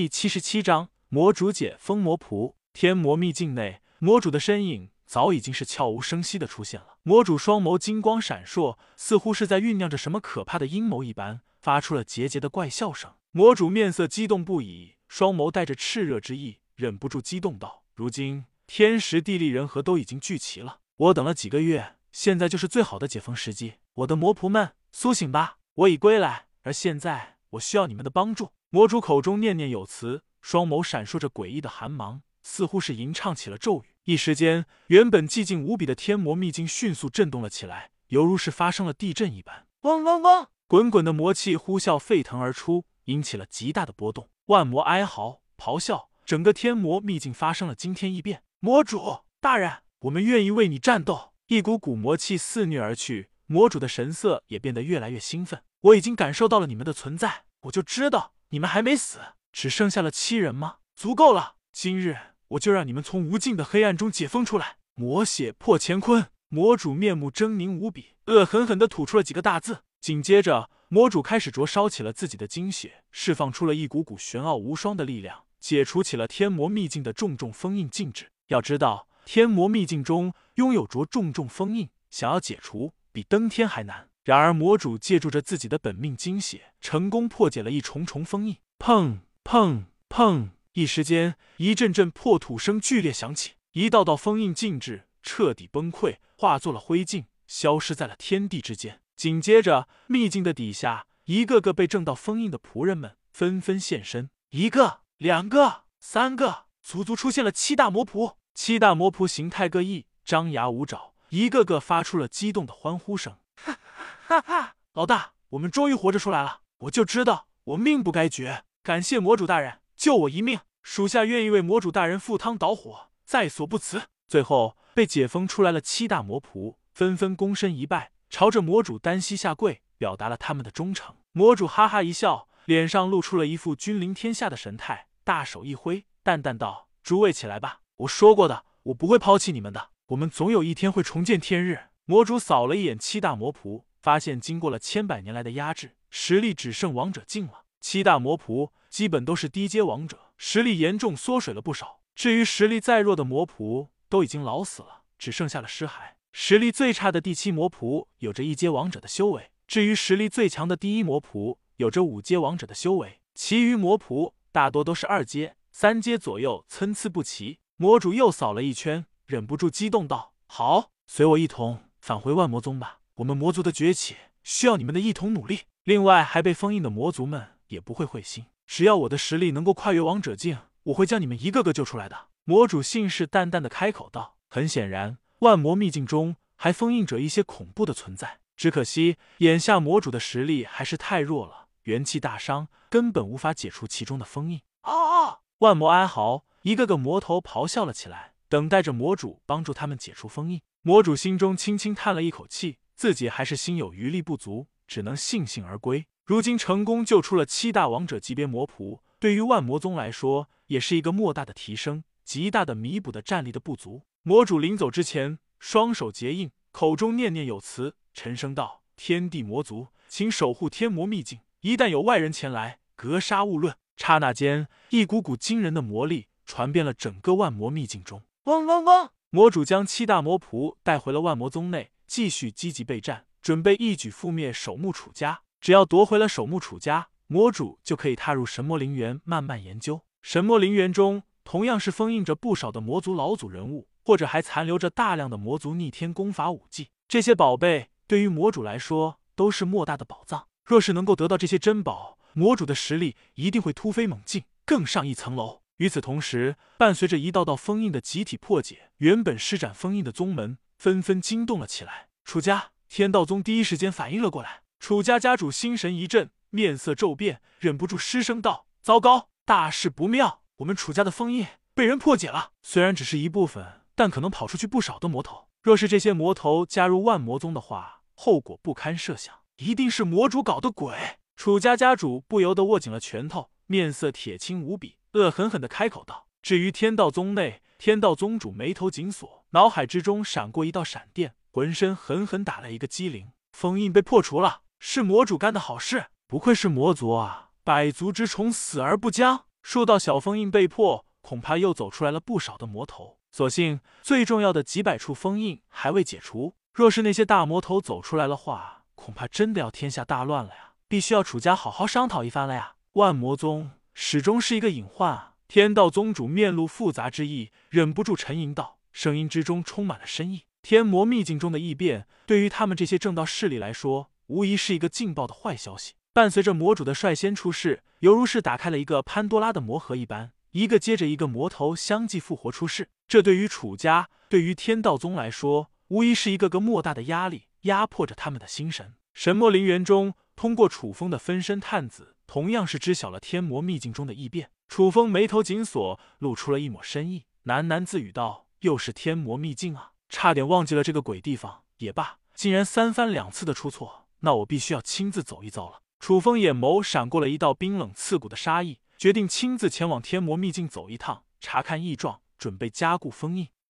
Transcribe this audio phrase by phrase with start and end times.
[0.00, 2.54] 第七十七章魔主解封魔仆。
[2.72, 6.96] 天魔秘境内，魔主的身影早已经是悄无声息的出现了。
[7.02, 13.12] 魔主双眸金光闪烁，似乎是在酝酿着什么可怕的阴谋一般，发出了桀桀的怪笑声。
[13.32, 23.74] 魔主面色激动不已，双眸带着炽热之意，忍不住激动道：“如今天时地利人和都已经聚齐了，我等了几个月，现在就是最好的解封时机。
[23.96, 25.58] 我的魔仆们，苏醒吧！
[25.74, 33.96] 我已归来，而现在我需要你们的帮助。”魔主口中念念有词，双眸闪烁着诡异的寒芒，似乎是吟唱起了咒语。
[34.04, 39.66] 一时间，原本寂静无比的天魔秘境迅速震动了起来，犹如是发生了地震一般。
[39.80, 42.84] 嗡嗡嗡，滚滚的魔气呼啸沸腾而出。
[43.06, 48.44] 引起了极大的波动，万魔哀嚎咆哮，整个天魔秘境发生了惊天异变。
[48.60, 51.32] 魔主大人，我们愿意为你战斗！
[51.48, 55.64] 一股股魔气肆虐而去，魔主的神色也变得越来越兴奋。
[55.80, 59.18] 我已经感受到了你们的存在，我就知道你们还没死。
[59.52, 60.76] 只剩下了七人吗？
[60.94, 62.16] 足够了，今日
[62.48, 64.76] 我就让你们从无尽的黑暗中解封出来。
[64.94, 70.70] 魔血破乾坤，魔主面目狰狞无比，恶狠狠地吐出了几个大字，紧接着。
[70.92, 78.32] 魔主开始灼烧起了自己的精血，释放出了一股股玄奥无双的力量，解除起了天魔秘境的重重封印禁制。
[78.48, 84.09] 要知道，天魔秘境中拥有着重重封印，想要解除比登天还难。
[84.30, 88.58] 然而，魔主借助着自己的本命精血，成功破解了一重重封印。
[88.78, 90.50] 砰砰砰！
[90.74, 99.00] 一时间，一阵阵破土声剧烈响起，一道道封印禁制彻底崩溃，化作了灰烬，消失在了天地之间。
[99.16, 108.36] 紧接着，秘境的底下，一个个被正道封印的仆人们纷纷现身，一个、两个、三个，足足出现了七大魔仆。
[108.54, 113.36] 七大魔仆形态各异，张牙舞爪，一个个发出了激动的欢呼声。
[113.56, 113.76] 哈
[114.30, 114.76] 哈哈！
[114.92, 116.60] 老大，我们终于活着出来了！
[116.82, 124.02] 我就知道我命不该绝，感谢魔主大人救我一命，属下愿意为魔主大人赴汤蹈火，在所不辞。
[124.28, 128.12] 最后，被解封出来了七大魔仆，纷纷躬身一拜。
[128.28, 131.16] 朝着魔主单膝下跪，表达了他们的忠诚。
[131.32, 139.88] 魔主哈哈一笑，脸上露出了一副君临天下的神态，大手一挥，淡淡道：“诸位起来吧，我说过的，我不会抛弃你们的。
[140.10, 147.64] 我们总有一天会重见天日。”魔主扫了一眼七大魔仆，发现经过了千百年来的压制，实力只剩王者境了。
[147.80, 152.00] 七大魔仆基本都是低阶王者，实力严重缩水了不少。
[152.14, 156.14] 至于实力再弱的魔仆，都已经老死了，只剩下了尸骸。
[156.32, 167.58] 实力最差的第七魔仆有着一阶王者的修为，至于实力最强的第一魔仆有着五阶王者的修为，其余魔仆大多都是二阶、三阶左右，参差不齐。
[167.76, 172.99] 魔主又扫了一圈，忍不住激动道：“好，随我一同返回万魔宗吧！
[173.20, 175.60] 我们魔族的崛起需要你们的一同努力。
[175.84, 194.62] 另外，还被封印的魔族们也不会灰心，只要我的实力能够跨越王者境，我会将你们一个个救出来的。”魔主信誓旦旦的开口道：“很显然。”万魔秘境中还封印着一些恐怖的存在，只可惜眼下魔主的实力还是太弱了，元气大伤，根本无法解除其中的封印。
[194.80, 195.40] 啊！
[195.58, 200.62] 万魔哀嚎，一个个魔头咆哮了起来，等待着魔主帮助他们解除封印。
[200.80, 206.06] 魔主心中轻轻叹了一口气，自己还是心有余力不足，只能悻悻而归。
[206.26, 214.02] 如今成功救出了七大王者级别魔仆，对于万魔宗来说，也是一个莫大的提升，极大的弥补的战力的不足。
[214.22, 221.40] 魔主临走之前，双手结印，口中念念有词，沉声道：“天地魔族，请守护天魔秘境。
[221.62, 228.20] 一旦有外人前来，格杀勿论。”刹那间，一股股惊人的魔力传遍了整个万魔秘境中。
[228.44, 229.08] 嗡嗡嗡！
[229.30, 235.42] 魔主将七大魔仆带回了万魔宗内，继续积极备战，准备一举覆灭守墓楚家。
[235.60, 240.02] 只要夺回了守墓楚家，魔主就可以踏入神魔陵园，慢慢研究。
[240.20, 243.86] 神魔陵园中同样是封印着不少的魔族老祖人物。
[244.02, 250.48] 或者还残留着大量的魔族逆天功法武技，这些宝贝对于魔主来说都是莫大的宝藏。
[250.64, 255.60] 若是能够得到这些珍宝，魔主的实力一定会突飞猛进，更上一层楼。
[255.76, 262.08] 与此同时，伴随着一道道封印的集体破解，原本施展封印的宗门纷纷惊动了起来。
[262.24, 270.40] 楚家天道宗第一时间反应了过来，楚家家主心神一震，面色骤变，忍不住失声道：“糟糕，大事不妙！
[270.56, 279.34] 我们楚家的封印被人破解了，虽然只是一部分。”但可能跑出去不少的魔头，若是这些魔头加入万魔宗的话，后果不堪设想。
[279.58, 281.18] 一定是魔主搞的鬼！
[281.36, 293.32] 楚家家主不由得握紧了拳头，面色铁青无比，恶狠狠地开口道：“至于天道宗内，天道宗主眉头紧锁，脑海之中闪过一道闪电，浑身狠狠打了一个激灵。
[293.50, 297.50] 封印被破除了，是魔主干的好事，不愧是魔族啊！
[297.64, 303.18] 百足之虫，死而不僵。”数道小封印被破，恐怕又走出来了不少的魔头。
[303.32, 310.74] 所幸最重要的几百处封印还未解除，若是那些大魔头走出来的话，恐怕真的要天下大乱了呀！
[310.86, 312.76] 必须要楚家好好商讨一番了呀！
[312.92, 315.34] 万魔宗始终是一个隐患啊！
[315.48, 320.44] 天道宗主面露复杂之意，忍不住沉吟道，声音之中充满了深意。
[320.62, 325.94] 天魔秘境中的异变，对于他们这些正道势力来说，无疑是一个劲爆的坏消息。
[326.12, 332.88] 伴随着魔主的率先出世，犹如是打开了一个潘多拉的魔盒一般，一个接着一个魔头相继复活出世。
[333.06, 338.94] 这对于楚家，对于天道宗来说，无疑是一个个莫大的压力，压迫着他们的心神。
[339.14, 344.50] 神魔陵园中，通过楚风的分身探子，同样是知晓了天魔秘境中的异变。
[344.68, 351.62] 楚风眉头紧锁，露出了一抹深意，喃喃自语道：“又是天魔秘境啊，差点忘记了这个鬼地方。
[351.78, 363.50] 也罢，竟然三番两次的出错，那我必须要亲自走一遭了。”楚风眼眸闪过了一道冰冷刺骨的杀意，决定亲自前往天魔秘境走一趟，查看异状，准备加固封印。